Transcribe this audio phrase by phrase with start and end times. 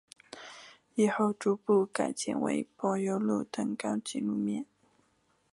[0.95, 3.19] 以后逐步改建为柏油
[3.51, 4.65] 等高级路面。